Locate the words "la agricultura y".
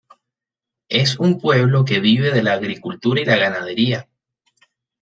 2.41-3.25